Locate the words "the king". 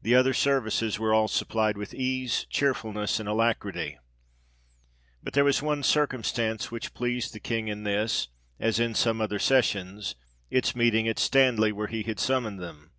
7.34-7.68